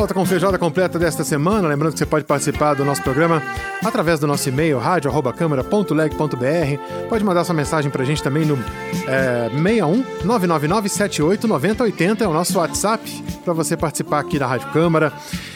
[0.00, 1.68] Volta com feijoada completa desta semana.
[1.68, 3.42] Lembrando que você pode participar do nosso programa
[3.84, 7.06] através do nosso e-mail, rádio.câmara.leg.br.
[7.06, 8.58] Pode mandar sua mensagem pra gente também no
[9.06, 13.04] é, 61 999 78 9080, é o nosso WhatsApp
[13.44, 15.12] para você participar aqui da Rádio Câmara.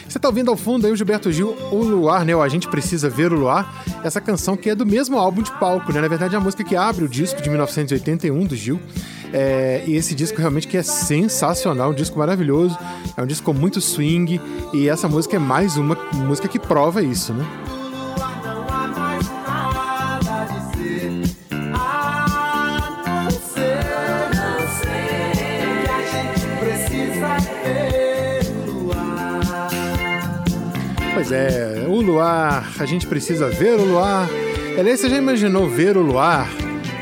[0.07, 2.35] Você tá ouvindo ao fundo aí o Gilberto Gil, o Luar, né?
[2.35, 3.83] O A Gente Precisa Ver o Luar.
[4.03, 5.99] Essa canção que é do mesmo álbum de palco, né?
[5.99, 8.79] Na verdade é a música que abre o disco de 1981 do Gil.
[9.37, 12.79] É, e esse disco realmente que é sensacional, um disco maravilhoso,
[13.17, 14.39] é um disco com muito swing
[14.73, 17.45] e essa música é mais uma música que prova isso, né?
[31.13, 34.29] Pois é, o luar, a gente precisa ver o luar.
[34.79, 36.47] Aliás, você já imaginou ver o luar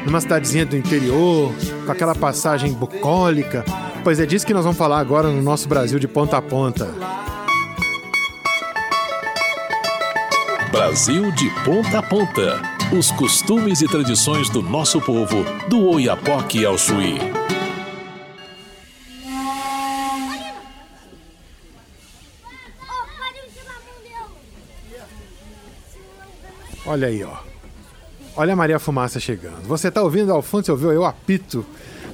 [0.04, 1.54] numa cidadezinha do interior,
[1.84, 3.64] com aquela passagem bucólica.
[4.04, 6.90] Pois é disso que nós vamos falar agora no nosso Brasil de ponta a ponta.
[10.72, 12.62] Brasil de ponta a ponta.
[12.98, 17.18] Os costumes e tradições do nosso povo, do Oiapoque ao Chuí.
[26.86, 27.53] Olha aí, ó.
[28.36, 29.62] Olha a Maria Fumaça chegando.
[29.68, 31.64] Você está ouvindo ao fundo, você ouviu o apito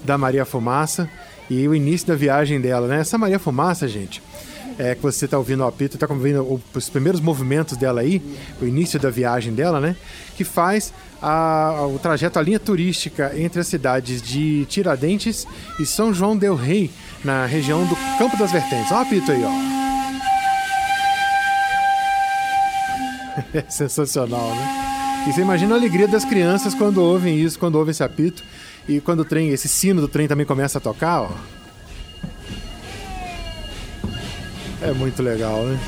[0.04, 1.10] da Maria Fumaça
[1.50, 3.00] e o início da viagem dela, né?
[3.00, 4.22] Essa Maria Fumaça, gente,
[4.78, 8.22] é que você está ouvindo o apito, está ouvindo os primeiros movimentos dela aí,
[8.62, 9.96] o início da viagem dela, né?
[10.36, 15.48] Que faz a, o trajeto, a linha turística entre as cidades de Tiradentes
[15.80, 16.92] e São João del Rei,
[17.24, 18.92] na região do Campo das Vertentes.
[18.92, 19.80] Olha o apito aí, ó.
[23.54, 24.89] É sensacional, né?
[25.28, 28.44] E você imagina a alegria das crianças quando ouvem isso, quando ouvem esse apito.
[28.88, 31.32] E quando o trem, esse sino do trem também começa a tocar, ó.
[34.82, 35.80] É muito legal, né?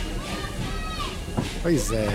[1.63, 2.07] Pois é.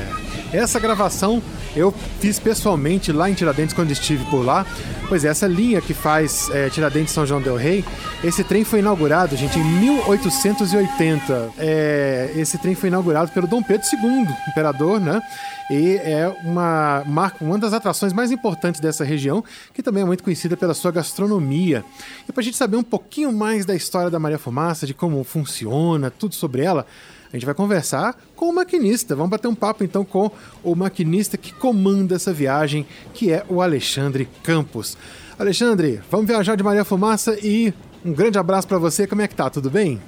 [0.53, 1.43] Essa gravação
[1.75, 4.67] eu fiz pessoalmente lá em Tiradentes quando estive por lá.
[5.09, 7.85] Pois é, essa linha que faz é, Tiradentes São João del Rei,
[8.25, 11.53] esse trem foi inaugurado, gente, em 1880.
[11.59, 15.23] É, esse trem foi inaugurado pelo Dom Pedro II, imperador, né?
[15.71, 20.25] E é uma marca, uma das atrações mais importantes dessa região, que também é muito
[20.25, 21.85] conhecida pela sua gastronomia.
[22.29, 25.23] E para a gente saber um pouquinho mais da história da Maria Fumaça, de como
[25.23, 26.85] funciona, tudo sobre ela,
[27.33, 29.15] a gente vai conversar com o maquinista.
[29.15, 30.31] Vamos bater um papo então com
[30.63, 34.97] o maquinista que comanda essa viagem, que é o Alexandre Campos.
[35.39, 37.73] Alexandre, vamos viajar de Maria Fumaça e
[38.05, 39.07] um grande abraço para você.
[39.07, 39.51] Como é que tá?
[39.51, 40.01] Tudo bem?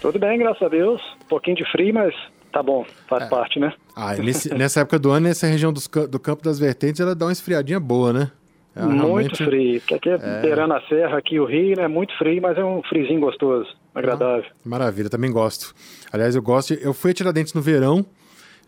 [0.00, 1.00] Tudo bem, graças a Deus.
[1.24, 2.14] Um pouquinho de frio, mas
[2.52, 3.28] tá bom, faz é.
[3.28, 3.72] parte, né?
[3.96, 7.26] Ah, nesse, nessa época do ano, essa região dos, do Campo das Vertentes, ela dá
[7.26, 8.30] uma esfriadinha boa, né?
[8.76, 11.86] Ela muito frio, aqui é, é beirando a serra, aqui o Rio, né?
[11.86, 14.44] Muito frio, mas é um frizinho gostoso, agradável.
[14.50, 15.72] Ah, maravilha, também gosto.
[16.12, 18.04] Aliás, eu gosto, eu fui a Tiradentes no verão,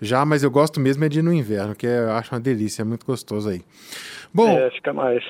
[0.01, 2.41] já, mas eu gosto mesmo é de ir no inverno, que é, eu acho uma
[2.41, 3.63] delícia, é muito gostoso aí.
[4.33, 5.25] Bom, é, fica mais.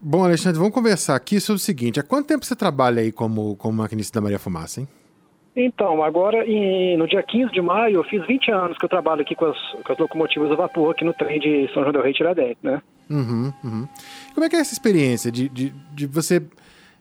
[0.00, 3.54] Bom, Alexandre, vamos conversar aqui sobre o seguinte: há quanto tempo você trabalha aí como,
[3.56, 4.88] como maquinista da Maria Fumaça, hein?
[5.54, 9.22] Então, agora em, no dia 15 de maio, eu fiz 20 anos que eu trabalho
[9.22, 12.02] aqui com as, com as locomotivas a vapor aqui no trem de São João del
[12.02, 12.82] Rei Tiradentes, né?
[13.08, 13.88] Uhum, uhum.
[14.34, 16.42] Como é que é essa experiência de, de, de você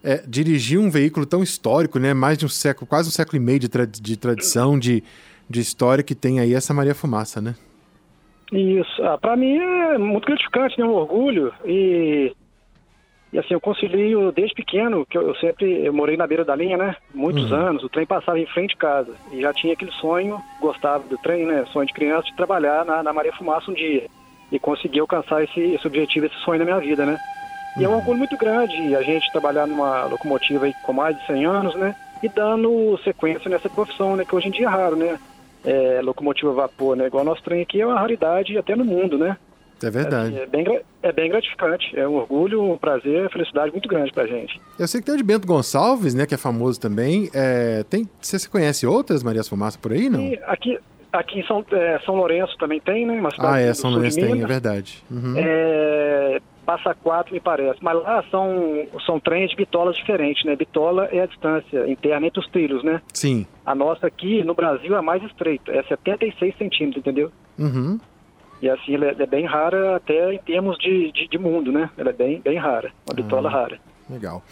[0.03, 2.13] é, dirigir um veículo tão histórico, né?
[2.13, 5.03] Mais de um século, quase um século e meio de, tra de tradição, de,
[5.49, 7.55] de história que tem aí essa Maria Fumaça, né?
[8.51, 9.03] Isso.
[9.03, 10.85] Ah, Para mim é muito gratificante, né?
[10.85, 12.31] Um orgulho e
[13.33, 16.55] e assim, eu concilio desde pequeno, que eu, eu sempre eu morei na beira da
[16.55, 16.95] linha, né?
[17.13, 17.57] Muitos uhum.
[17.57, 19.13] anos, o trem passava em frente de casa.
[19.29, 21.65] E já tinha aquele sonho, gostava do trem, né?
[21.73, 24.07] Sonho de criança, de trabalhar na, na Maria Fumaça um dia.
[24.55, 27.17] E consegui alcançar esse, esse objetivo, esse sonho na minha vida, né?
[27.77, 27.97] E é um uhum.
[27.97, 31.93] orgulho muito grande a gente trabalhar numa locomotiva aí com mais de 100 anos, né?
[32.23, 34.23] E dando sequência nessa profissão, né?
[34.23, 35.19] Que hoje em dia é raro, né?
[35.65, 37.07] É, locomotiva a vapor, né?
[37.07, 39.35] Igual nosso trem aqui é uma raridade até no mundo, né?
[39.83, 40.37] É verdade.
[40.37, 40.65] É, é, bem,
[41.03, 41.99] é bem gratificante.
[41.99, 44.59] É um orgulho, um prazer, felicidade muito grande pra gente.
[44.79, 46.25] Eu sei que tem o de Bento Gonçalves, né?
[46.25, 47.29] Que é famoso também.
[47.33, 50.21] É, tem, você conhece outras Marias Fumaça por aí, não?
[50.21, 50.79] E aqui,
[51.19, 53.21] aqui em São, é, São Lourenço também tem, né?
[53.39, 55.03] ah, é, São Lourenço tem, é verdade.
[55.09, 55.33] Uhum.
[55.37, 57.79] É, passa quatro, me parece.
[57.81, 60.55] Mas lá são, são trens de bitolas diferentes, né?
[60.55, 63.01] Bitola é a distância interna entre os trilhos, né?
[63.13, 63.45] Sim.
[63.65, 65.71] A nossa aqui, no Brasil, é mais estreita.
[65.71, 67.31] É 76 centímetros, entendeu?
[67.57, 67.99] Uhum.
[68.61, 71.89] E assim, ela é, bem rara até em termos de, de, de, mundo, né?
[71.97, 73.51] Ela é bem, bem rara, uma bitola ah.
[73.51, 73.79] rara.
[74.09, 74.43] Legal.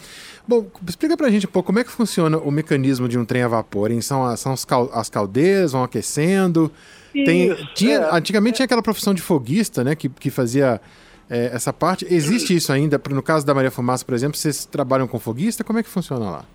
[0.48, 3.44] Bom, explica pra gente um pouco como é que funciona o mecanismo de um trem
[3.44, 3.92] a vapor.
[3.92, 4.02] Hein?
[4.02, 4.54] São, as, são
[4.94, 6.72] as caldeiras, vão aquecendo.
[7.12, 8.16] Tem, Isso, tinha, é.
[8.16, 9.96] Antigamente tinha aquela profissão de foguista, né?
[9.96, 10.82] Que, que fazia
[11.30, 12.06] é, essa parte.
[12.10, 13.00] Existe isso ainda?
[13.12, 15.64] No caso da Maria Fumaça, por exemplo, vocês trabalham com foguista?
[15.64, 16.46] Como é que funciona lá?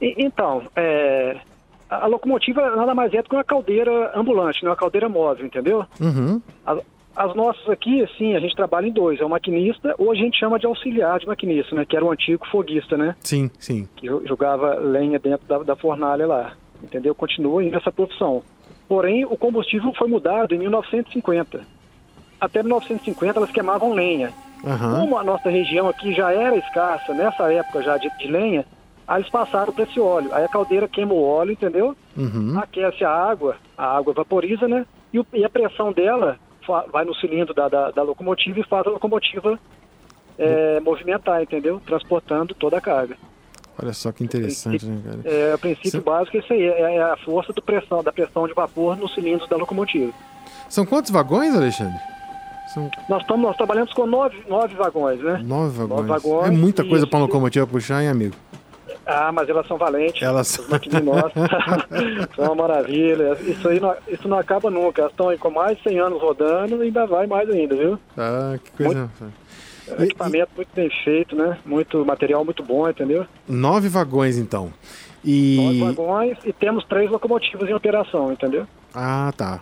[0.00, 1.40] Então, é,
[1.90, 4.70] a a locomotiva nada mais é do que uma caldeira ambulante, né?
[4.70, 5.84] uma caldeira móvel, entendeu?
[6.00, 6.40] Uhum.
[6.64, 6.78] As,
[7.16, 9.20] as nossas aqui, sim, a gente trabalha em dois.
[9.20, 11.84] É o maquinista, ou a gente chama de auxiliar de maquinista, né?
[11.84, 13.14] Que era o antigo foguista, né?
[13.20, 13.88] Sim, sim.
[13.96, 16.52] Que jo- jogava lenha dentro da, da fornalha lá,
[16.82, 17.14] entendeu?
[17.14, 18.42] Continua ainda essa profissão.
[18.88, 21.60] Porém, o combustível foi mudado em 1950.
[22.40, 24.32] Até 1950 elas queimavam lenha.
[24.64, 25.00] Aham.
[25.00, 28.64] Como a nossa região aqui já era escassa, nessa época já de, de lenha,
[29.06, 30.30] aí eles passaram para esse óleo.
[30.32, 31.96] Aí a caldeira queima o óleo, entendeu?
[32.16, 32.58] Uhum.
[32.58, 34.84] Aquece a água, a água vaporiza, né?
[35.12, 36.38] E, e a pressão dela
[36.90, 39.58] vai no cilindro da, da, da locomotiva e faz a locomotiva
[40.38, 41.80] é, movimentar, entendeu?
[41.84, 43.16] Transportando toda a carga.
[43.80, 45.20] Olha só que interessante, né, cara?
[45.24, 46.00] É, o princípio Sim.
[46.00, 49.12] básico é isso aí, é, é a força do pressão, da pressão de vapor nos
[49.14, 50.12] cilindros da locomotiva.
[50.68, 51.98] São quantos vagões, Alexandre?
[52.72, 55.40] São Nós, estamos, nós trabalhamos com nove, nove vagões, né?
[55.44, 56.06] nove vagões.
[56.06, 58.34] vagões, é muita coisa pra uma locomotiva puxar, hein, amigo?
[59.06, 60.22] Ah, mas elas são valentes.
[60.22, 60.58] Elas-
[61.02, 61.32] nossas.
[62.34, 63.36] são uma maravilha.
[63.42, 65.02] Isso aí não, isso não acaba nunca.
[65.02, 67.98] Elas estão aí com mais de 100 anos rodando e ainda vai mais ainda, viu?
[68.16, 69.10] Ah, que coisa.
[69.86, 71.58] É um equipamento muito bem feito, né?
[71.64, 73.26] Muito material muito bom, entendeu?
[73.46, 74.72] Nove vagões, então.
[75.22, 75.56] E.
[75.56, 78.66] Nove vagões e temos três locomotivas em operação, entendeu?
[78.94, 79.60] Ah, tá.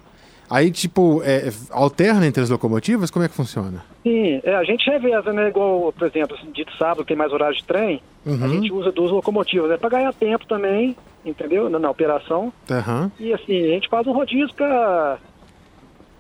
[0.49, 3.11] Aí, tipo, é, alterna entre as locomotivas?
[3.11, 3.83] Como é que funciona?
[4.03, 5.49] Sim, é, a gente reveza, né?
[5.49, 8.49] Igual, por exemplo, assim, dia de sábado tem mais horário de trem, a Uhum.
[8.49, 9.77] gente usa duas locomotivas, né?
[9.77, 11.69] Para ganhar tempo também, entendeu?
[11.69, 12.53] Na, na operação.
[12.71, 13.11] Aham.
[13.19, 15.19] E assim, a gente faz um rodízio para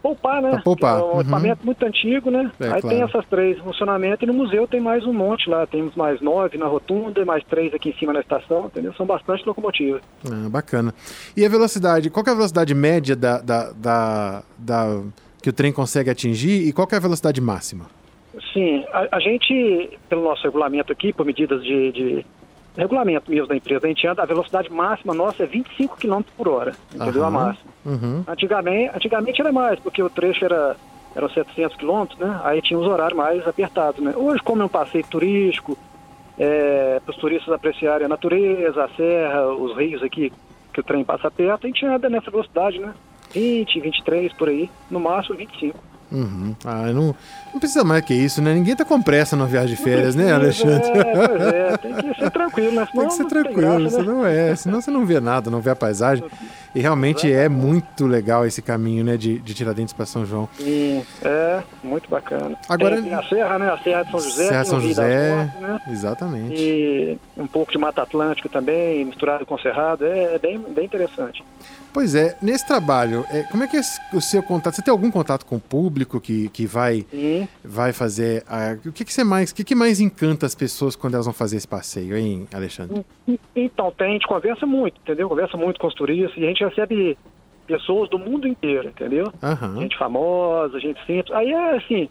[0.02, 0.50] poupar, né?
[0.50, 1.20] Pra poupar, É um uhum.
[1.20, 2.50] equipamento muito antigo, né?
[2.58, 2.88] É, Aí claro.
[2.88, 5.64] tem essas três em funcionamento e no museu tem mais um monte lá.
[5.64, 8.92] Temos mais nove na rotunda, mais três aqui em cima na estação, entendeu?
[8.94, 10.02] São bastante locomotivas.
[10.28, 10.92] Ah, bacana.
[11.36, 12.10] E a velocidade?
[12.10, 15.02] Qual que é a velocidade média da, da, da, da-
[15.40, 17.86] que o trem consegue atingir e qual que é a velocidade máxima?
[18.52, 22.26] Sim, a, a gente, pelo nosso regulamento aqui, por medidas de, de
[22.76, 26.48] regulamento mesmo da empresa, a gente anda, a velocidade máxima nossa é 25 km por
[26.48, 27.24] hora, entendeu?
[27.24, 27.44] A Aham.
[27.46, 27.72] máxima.
[27.84, 28.24] Uhum.
[28.26, 30.76] Antigamente, antigamente era mais, porque o trecho era,
[31.14, 32.40] era 700 quilômetros, né?
[32.44, 34.14] Aí tinha os horários mais apertados, né?
[34.16, 35.76] Hoje, como é um passeio turístico,
[36.38, 40.32] é, para os turistas apreciarem a natureza, a serra, os rios aqui,
[40.72, 42.94] que o trem passa perto, a gente anda nessa velocidade, né?
[43.32, 45.78] 20, 23 por aí, no máximo 25.
[46.12, 46.54] Uhum.
[46.64, 47.14] Ah, não,
[47.52, 48.52] não precisa mais que isso, né?
[48.54, 50.98] Ninguém tá com pressa numa viagem de férias, né, Precisa, Alexandre?
[51.00, 52.86] É, pois é, tem que ser tranquilo, né?
[52.86, 53.90] Tem Senão que ser tem tranquilo, graça, né?
[54.04, 56.24] senão é, senão você não vê nada, não vê a paisagem.
[56.74, 60.48] E realmente é muito legal esse caminho, né, de, de Tiradentes para São João.
[60.58, 62.56] Sim, é, muito bacana.
[62.68, 63.70] Agora- Tem, tem a Serra, né?
[63.70, 65.80] A Serra de São José, Serra tem São José, né?
[65.90, 66.54] exatamente.
[66.62, 71.42] E um pouco de Mata Atlântica também, misturado com Cerrado, é, é bem, bem interessante.
[71.92, 73.80] Pois é, nesse trabalho, é, como é que é
[74.14, 74.74] o seu contato?
[74.74, 77.46] Você tem algum contato com o público que, que vai, Sim.
[77.64, 78.42] vai fazer?
[78.48, 81.26] a- o que, que você mais, o que, que mais encanta as pessoas quando elas
[81.26, 83.04] vão fazer esse passeio, hein, Alexandre?
[83.54, 85.28] Então, tem, a gente conversa muito, entendeu?
[85.28, 87.16] Conversa muito com os turistas e a gente recebe
[87.66, 89.32] pessoas do mundo inteiro, entendeu?
[89.42, 89.80] Aham.
[89.80, 91.34] Gente famosa, gente simples.
[91.34, 92.08] Aí é assim,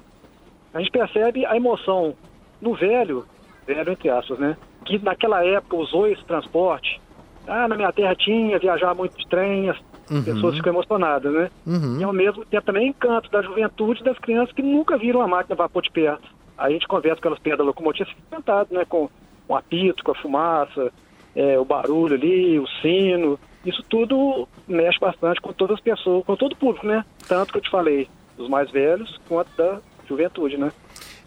[0.73, 2.15] a gente percebe a emoção
[2.61, 3.25] no velho,
[3.67, 4.55] velho entre aspas, né?
[4.85, 6.99] Que naquela época usou esse transporte.
[7.47, 9.77] Ah, na minha terra tinha, viajar muito de trem, as
[10.09, 10.23] Uhum.
[10.23, 11.49] pessoas ficam emocionadas, né?
[11.65, 12.05] E Uhum.
[12.05, 15.57] ao mesmo tempo também encanto da juventude das crianças que nunca viram a máquina a
[15.57, 16.27] vapor de perto.
[16.57, 18.83] Aí a gente conversa com elas perto da locomotiva, fica encantado, né?
[18.87, 19.09] Com
[19.47, 20.91] o apito, com a fumaça,
[21.35, 23.39] é, o barulho ali, o sino.
[23.65, 27.05] Isso tudo mexe bastante com todas as pessoas, com todo o público, né?
[27.27, 30.71] Tanto que eu te falei, dos mais velhos quanto da juventude, né?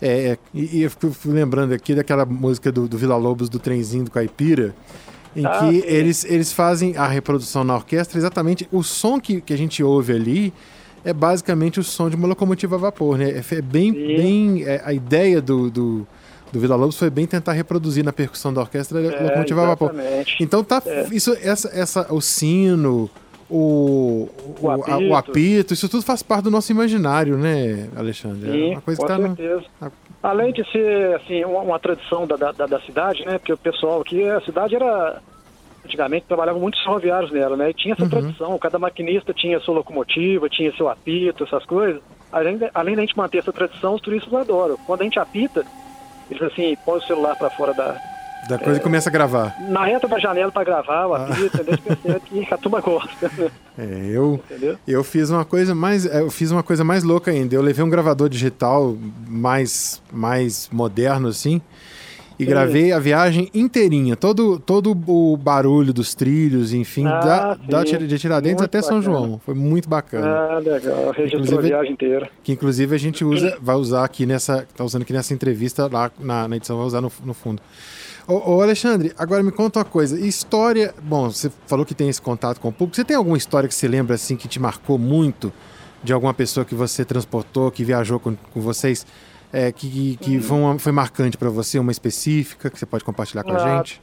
[0.03, 3.59] É, é, e, e eu fico lembrando aqui daquela música do, do Vila Lobos, do
[3.59, 4.75] trenzinho do Caipira,
[5.37, 5.83] em Ah, que sim.
[5.87, 10.13] eles, eles fazem a reprodução na orquestra, exatamente o som que, que a gente ouve
[10.13, 10.53] ali
[11.05, 13.31] é basicamente o som de uma locomotiva a vapor, né?
[13.31, 14.17] É, é bem, Sim.
[14.17, 16.07] bem é, a ideia do, do,
[16.53, 19.91] do Vila Lobos foi bem tentar reproduzir na percussão da orquestra a locomotiva a vapor.
[19.95, 20.37] exatamente.
[20.43, 21.07] Então tá, É.
[21.13, 23.11] isso, essa, essa, o sino,
[23.51, 24.29] o,
[24.61, 25.09] o, O apito.
[25.09, 28.51] o apito, isso tudo faz parte do nosso imaginário, né, Alexandre?
[28.51, 29.65] Sim, é uma coisa com que tá certeza.
[30.23, 33.39] Além de ser assim uma, uma tradição da, da, da- da cidade, né?
[33.39, 35.21] Porque o pessoal aqui, a cidade era
[35.85, 37.71] antigamente trabalhavam muitos ferroviários nela, né?
[37.71, 38.09] E tinha essa Uhum.
[38.09, 42.01] tradição, cada maquinista tinha sua locomotiva, tinha seu apito, essas coisas.
[42.33, 44.77] Além, de, além da gente manter essa tradição, os turistas adoram.
[44.87, 45.63] Quando a gente apita,
[46.31, 48.01] eles assim, põe o celular para fora da
[48.49, 49.55] da coisa e começa a gravar.
[49.69, 51.09] na reta da janela para gravar Ah.
[51.09, 51.75] o apito, entendeu?
[51.75, 53.51] Eles percebem que a turma gosta, né?
[53.79, 54.77] É, eu, entendeu?
[54.87, 57.55] eu fiz uma coisa mais, eu fiz uma coisa mais louca ainda.
[57.55, 58.97] Eu levei um gravador digital
[59.29, 61.61] mais, mais moderno assim.
[62.37, 67.93] e gravei a viagem inteirinha, todo, todo o barulho dos trilhos, enfim, Ah, da, sim.
[67.97, 69.19] da de Tiradentes Muito até São bacana.
[69.19, 69.41] João.
[69.45, 70.27] Foi muito bacana.
[70.27, 71.13] Ah, legal.
[71.13, 72.29] Registrou Inclusive- a viagem inteira.
[72.43, 74.67] Que inclusive a gente usa, vai usar aqui nessa.
[74.77, 77.63] Tá usando aqui nessa entrevista lá na, na edição, vai usar no, no fundo.
[78.27, 80.19] Ô, ô, Alexandre, agora me conta uma coisa.
[80.19, 80.95] História.
[81.03, 82.97] Bom, você falou que tem esse contato com o público.
[82.97, 85.53] Você tem alguma história que você lembra assim que te marcou muito
[86.03, 89.07] de alguma pessoa que você transportou, que viajou com, com vocês?
[89.57, 93.45] é, que, que foi, uma- foi marcante para você, uma específica que você pode compartilhar
[93.45, 94.03] com a Ah, gente?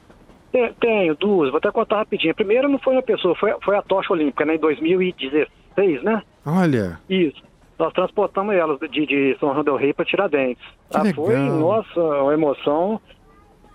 [0.50, 2.32] Te- Tenho duas, vou até contar rapidinho.
[2.32, 6.22] A primeira não foi uma pessoa, foi, foi a tocha olímpica, né, em 2016, né?
[6.46, 7.42] Olha, Isso.
[7.78, 10.64] Nós transportamos elas de, de São João del Rei para Tiradentes.
[10.94, 11.26] Ah, legal.
[11.26, 13.02] Foi, nossa, uma emoção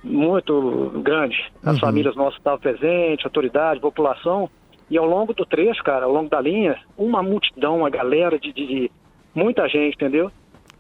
[0.07, 1.37] muito grande.
[1.63, 1.81] As Uhum.
[1.81, 4.49] famílias nossas estavam presentes, autoridade, população.
[4.91, 8.53] E ao longo do trecho, cara, ao longo da linha, uma multidão, uma galera de,
[8.53, 8.91] de- de
[9.35, 10.31] muita gente, entendeu?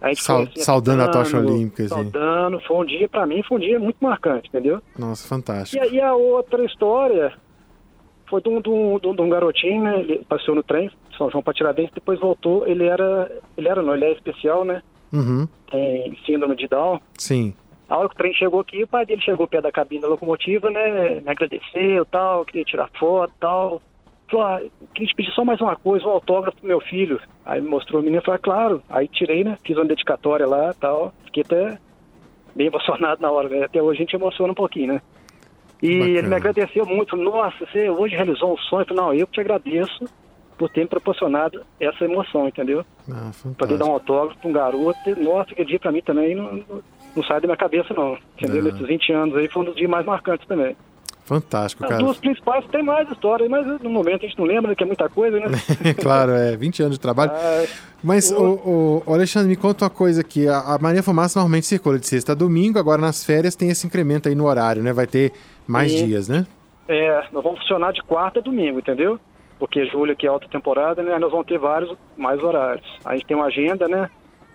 [0.00, 1.95] A gente Sal- assim, saudando a tocha olímpica, assim.
[1.95, 4.80] Saudando, foi um dia, pra mim, foi um dia muito marcante, entendeu?
[4.99, 5.85] nossa, fantástico.
[5.92, 7.33] e a outra história
[8.28, 10.00] foi de um, de um- de um- garotinho, né?
[10.00, 12.66] Ele passeou no trem, São João para Tiradentes, depois voltou.
[12.66, 14.83] Ele era, ele era não, ele é especial, né?
[15.12, 17.00] Uhum, Tem síndrome de Down.
[17.16, 17.54] sim.
[17.88, 20.09] A hora que o trem chegou aqui, o pai dele chegou perto da cabine da
[20.09, 21.21] locomotiva, né?
[21.21, 23.81] Me agradeceu tal, queria tirar foto tal.
[24.28, 24.61] Falou, ah,
[24.93, 27.21] queria te pedir só mais uma coisa, um autógrafo pro meu filho.
[27.45, 28.83] Aí me mostrou o menino e falou, ah, claro.
[28.88, 29.57] Aí tirei, né?
[29.64, 31.14] Fiz uma dedicatória lá tal.
[31.26, 31.78] Fiquei até
[32.57, 33.64] bem emocionado na hora, né?
[33.64, 35.02] Até hoje a gente emociona um pouquinho, né?
[35.81, 36.19] E Bacana.
[36.19, 37.16] ele me agradeceu muito.
[37.16, 38.83] Nossa, você hoje realizou um sonho.
[38.83, 40.07] Eu falei, não, eu te agradeço
[40.59, 42.85] por ter me proporcionado essa emoção, entendeu?
[43.12, 45.21] Ah, Poder dar um autógrafo pra um garoto.
[45.21, 46.83] Nossa, aquele dia pra mim também não, não,
[47.16, 48.16] não sai da minha cabeça, não.
[48.38, 48.61] Entendeu?
[48.61, 48.64] Ah.
[48.73, 50.76] Nesses 20 anos aí foi um dos dias mais marcantes também.
[51.25, 52.02] Fantástico, As cara.
[52.04, 55.08] duas principais tem mais história, mas no momento a gente não lembra que é muita
[55.08, 55.49] coisa, né?
[56.00, 57.32] claro, é 20 anos de trabalho.
[57.35, 57.64] Ah,
[58.02, 60.46] Mas, o- o, o, Alexandre, me conta uma coisa aqui.
[60.46, 63.85] A, a Maria Fumaça normalmente circula de sexta a domingo, agora nas férias tem esse
[63.88, 64.92] incremento aí no horário, né?
[64.92, 65.32] Vai ter
[65.66, 66.06] mais Sim.
[66.06, 66.46] dias, né?
[66.88, 69.18] é, nós vamos funcionar de quarta a domingo, entendeu?
[69.58, 71.18] Porque julho aqui é alta temporada, né?
[71.18, 72.87] Nós vamos ter vários mais horários.
[73.04, 74.08] A gente tem uma agenda, né?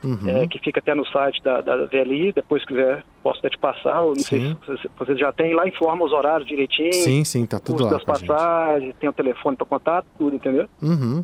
[0.03, 0.27] Uhum.
[0.27, 3.57] é, que fica até no site da, da VLI, depois se quiser posso até te
[3.57, 7.59] passar, não sei se vocês já têm, lá informa os horários direitinho, sim, sim, tá
[7.59, 8.27] tudo lá das a gente.
[8.27, 10.67] passagens, tem o telefone para contato, tudo, entendeu?
[10.81, 11.23] Uhum.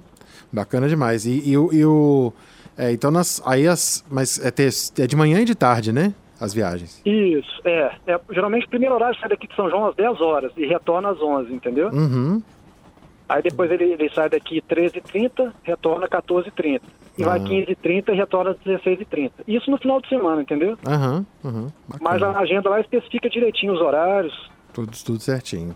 [0.51, 1.25] Bacana demais.
[1.25, 1.73] E, e o...
[1.73, 2.33] e o-
[2.77, 4.05] é, então, nas, aí as...
[4.09, 4.69] Mas é, ter-
[4.99, 6.13] é de manhã e de tarde, né?
[6.39, 7.01] As viagens.
[7.03, 8.19] Isso, é, é.
[8.31, 11.19] Geralmente o primeiro horário sai daqui de São João às 10 horas e retorna às
[11.19, 11.89] 11, entendeu?
[11.89, 12.39] Uhum.
[13.29, 16.81] Aí depois ele, ele sai daqui 13h30, retorna 14h30.
[17.17, 17.43] E vai Ah.
[17.43, 19.31] 15h30 e retorna às 16h30.
[19.47, 20.77] Isso no final de semana, entendeu?
[20.85, 21.73] Aham, aham.
[21.99, 24.33] Mas a agenda lá especifica direitinho os horários.
[24.73, 25.75] Tudo, tudo certinho.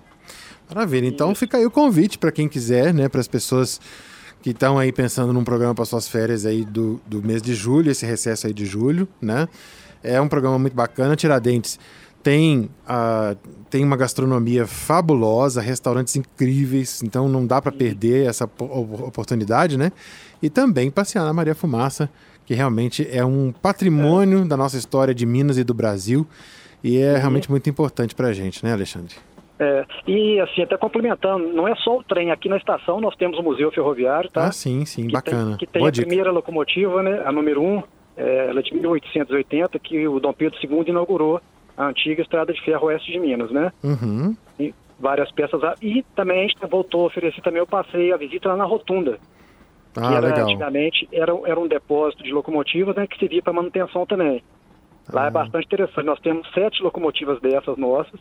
[0.73, 1.07] Maravilha.
[1.07, 3.09] Então fica aí o convite para quem quiser, né?
[3.09, 3.81] Para as pessoas
[4.41, 7.91] que estão aí pensando num programa para suas férias aí do, do mês de julho,
[7.91, 9.47] esse recesso aí de julho, né?
[10.03, 11.15] É um programa muito bacana.
[11.15, 11.77] Tiradentes
[12.23, 12.69] tem,
[13.69, 19.77] tem uma gastronomia fabulosa, restaurantes incríveis, então não dá para perder essa po- op- oportunidade,
[19.77, 19.91] né?
[20.41, 22.09] E também passear na Maria Fumaça,
[22.45, 26.27] que realmente é um patrimônio da nossa história de Minas e do Brasil.
[26.83, 29.13] E é realmente muito importante para a gente, né, Alexandre?
[29.59, 32.31] É, e assim, até complementando, não é só o trem.
[32.31, 34.45] Aqui na estação nós temos o Museu Ferroviário, tá?
[34.47, 35.49] Ah, sim, sim, que bacana.
[35.49, 36.07] Tem, que tem Boa a dica.
[36.07, 37.83] primeira locomotiva, né, a número 1,
[38.17, 41.39] é, ela é de 1880, que o Dom Pedro II inaugurou
[41.77, 43.71] a antiga estrada de ferro oeste de Minas, né?
[43.83, 44.35] Uhum.
[44.59, 45.75] E várias peças lá.
[45.81, 49.17] E também a gente voltou a oferecer também o passeio, a visita lá na Rotunda,
[49.93, 50.43] que Ah, era, legal.
[50.45, 54.43] antigamente era, era um depósito de locomotivas, né, que servia para manutenção também.
[55.11, 55.27] Lá Ah.
[55.27, 56.05] é bastante interessante.
[56.05, 58.19] Nós temos sete locomotivas dessas nossas.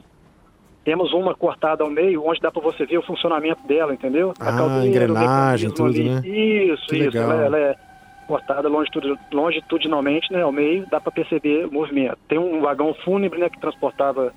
[0.83, 4.33] Temos uma cortada ao meio, onde dá para você ver o funcionamento dela, entendeu?
[4.41, 6.09] Ah, caldeira, o engrenagem, tudo, ali.
[6.09, 6.23] né?
[6.27, 7.05] Isso, Que isso.
[7.11, 7.31] legal.
[7.33, 7.75] Ela, ela é
[8.31, 12.17] cortada longitud- longitudinalmente, né, ao meio, dá para perceber o movimento.
[12.29, 14.33] Tem um vagão fúnebre, né, que transportava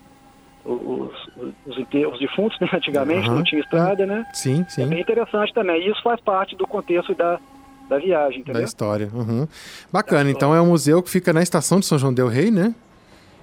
[0.66, 3.36] os, os, os defuntos, né, antigamente, Aham.
[3.36, 4.26] não tinha estrada, né?
[4.34, 4.88] Sim, É sim.
[4.88, 5.80] bem interessante também.
[5.86, 7.40] E isso faz parte do contexto da,
[7.88, 8.64] da viagem, Da entendeu?
[8.64, 9.10] história.
[9.14, 9.48] Uhum.
[9.92, 12.74] Bacana, então é um museu que fica na estação de São João Del Rei, né?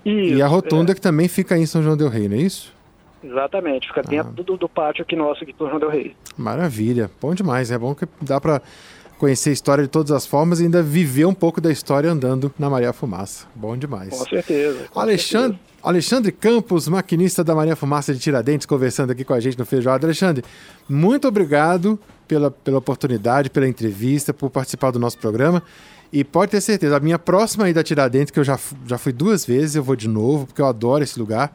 [0.04, 2.74] e Isso, a rotunda que também fica em São João Del Rei, não é isso?
[3.22, 4.42] é, exatamente, fica dentro Ah.
[4.42, 6.16] do, do pátio aqui nosso, aqui do João Del Rei.
[6.36, 7.70] Maravilha, bom demais.
[7.70, 8.62] É bom que dá para
[9.20, 12.50] conhecer a história de todas as formas e ainda viver um pouco da história andando
[12.58, 13.44] na Maria Fumaça.
[13.54, 14.08] Bom demais.
[14.08, 14.88] Com certeza.
[14.90, 19.58] com Alexandre, Alexandre Campos, maquinista da Maria Fumaça de Tiradentes, conversando aqui com a gente
[19.58, 20.06] no Feijoada.
[20.06, 20.42] Alexandre,
[20.88, 25.62] muito obrigado pela, pela oportunidade, pela entrevista, por participar do nosso programa.
[26.10, 29.12] E pode ter certeza, a minha próxima ida a Tiradentes, que eu já, já fui
[29.12, 31.54] duas vezes, eu vou de novo, porque eu adoro esse lugar.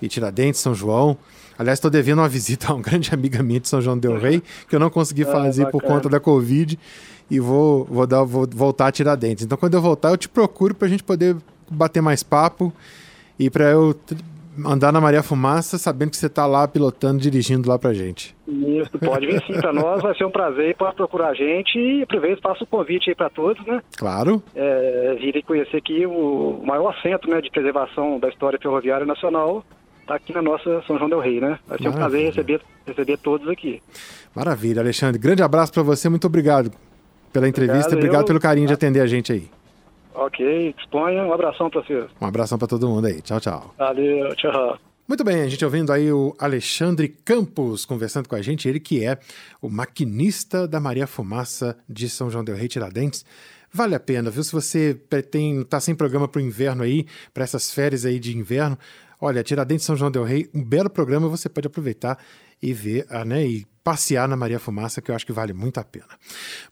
[0.00, 1.18] E Tiradentes, São João.
[1.60, 4.42] Aliás, estou devendo uma visita a uma grande amiga minha de São João Del Rei,
[4.66, 5.94] que eu não consegui Ah, fazer por bacana.
[5.96, 6.78] conta da Covid.
[7.30, 9.44] E vou, vou, dar, vou voltar a Tiradentes.
[9.44, 11.36] Então, quando eu voltar, eu te procuro para a gente poder
[11.70, 12.72] bater mais papo
[13.38, 13.94] e para eu
[14.64, 18.34] andar na Maria Fumaça sabendo que você está lá pilotando, dirigindo lá pra gente.
[18.48, 22.02] Isso, pode vir sim para nós, vai ser um prazer para procurar a gente e
[22.02, 23.80] aproveito faço o convite aí para todos, né?
[23.96, 24.42] Claro.
[24.54, 29.62] É, virem conhecer aqui o maior centro né, de preservação da história ferroviária nacional,
[30.10, 31.58] está aqui na nossa São João del Rei, né?
[31.66, 31.90] Vai ser Maravilha.
[31.90, 33.80] um prazer receber, receber todos aqui.
[34.34, 35.20] Maravilha, Alexandre.
[35.20, 36.72] Grande abraço para você, muito obrigado
[37.32, 38.26] pela entrevista, obrigado, obrigado eu...
[38.26, 39.48] pelo carinho de atender a gente aí.
[40.12, 41.22] Ok, disponha.
[41.22, 42.06] Um abração para você.
[42.20, 43.22] Um abração para todo mundo aí.
[43.22, 43.74] Tchau, tchau.
[43.78, 44.76] Valeu, tchau.
[45.06, 49.04] Muito bem, a gente ouvindo aí o Alexandre Campos conversando com a gente, ele que
[49.04, 49.18] é
[49.60, 53.24] o maquinista da Maria Fumaça de São João del Rei Tiradentes.
[53.72, 54.42] Vale a pena, viu?
[54.42, 58.36] Se você pretende tá sem programa para o inverno aí, para essas férias aí de
[58.36, 58.76] inverno,
[59.20, 62.18] olha, Tiradentes São João del Rei, um belo programa, você pode aproveitar
[62.62, 65.78] e ver, ah, né, e passear na Maria Fumaça, que eu acho que vale muito
[65.78, 66.08] a pena.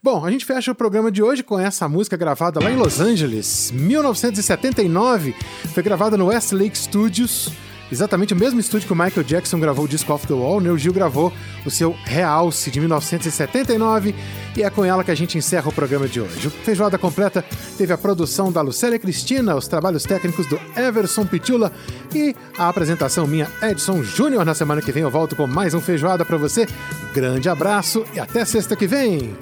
[0.03, 3.01] Bom, a gente fecha o programa de hoje com essa música gravada lá em Los
[3.01, 5.35] Angeles, 1979.
[5.73, 7.51] Foi gravada no Westlake Studios
[7.91, 10.79] exatamente o mesmo estúdio que o Michael Jackson gravou o disco Off the Wall, Neil
[10.79, 11.33] Gil gravou
[11.65, 14.15] o seu Realce de 1979
[14.57, 16.49] e é com ela que a gente encerra o programa de hoje.
[16.49, 17.45] O Feijoada Completa
[17.77, 21.73] teve a produção da Lucélia Cristina, os trabalhos técnicos do Everson Pitula
[22.15, 24.45] e a apresentação minha Edson Júnior.
[24.45, 26.67] Na semana que vem eu volto com mais um Feijoada para você.
[27.15, 29.37] Grande abraço e até sexta que vem!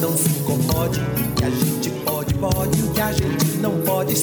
[0.00, 1.00] Não se incomode,
[1.36, 4.14] que a gente pode, pode, que a gente não pode.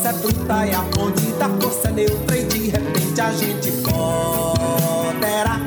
[0.00, 3.30] A força é bruta e a fonte da força é neutra e de repente a
[3.32, 5.60] gente poderá.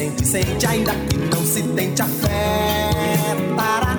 [0.00, 3.98] Sente, sente, ainda que não se tente afetará.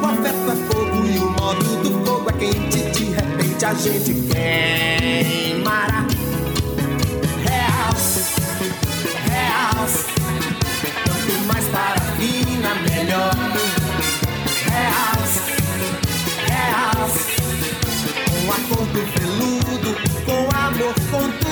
[0.00, 4.14] O afeto é fogo e o modo do fogo é quente, de repente a gente
[4.30, 6.06] queimará.
[7.42, 7.96] Real,
[9.26, 9.86] real,
[11.04, 13.34] quanto mais parafina, melhor.
[14.70, 15.18] Real,
[16.46, 17.10] real,
[18.30, 19.90] com a cor do veludo,
[20.24, 21.45] com amor, com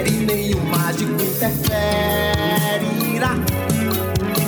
[0.00, 1.60] quere, nenhum mágico interferirá.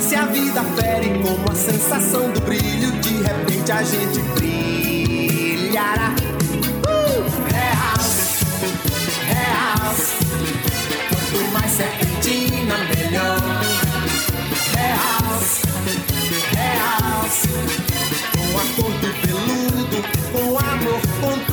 [0.01, 6.15] Se a vida fere como a sensação do brilho, de repente a gente brilhará.
[6.87, 7.23] Uh!
[7.49, 7.99] É real.
[9.29, 10.13] É house,
[11.09, 13.39] quanto mais serpentina, melhor.
[14.75, 15.39] É real,
[16.51, 17.25] real.
[18.33, 19.97] com a cor do peludo,
[20.31, 21.52] com amor, com